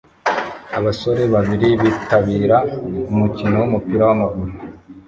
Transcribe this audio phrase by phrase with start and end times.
[0.77, 2.57] Abasore babiri bitabira
[3.11, 4.53] umukino wumupira wamaguru